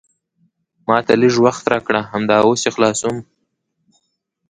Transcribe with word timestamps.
ما 0.87 0.97
ته 1.05 1.13
لیژ 1.21 1.35
وخت 1.45 1.63
راکړه، 1.71 2.01
همدا 2.11 2.37
اوس 2.45 2.61
یې 2.65 2.71
خلاصوم. 2.75 3.17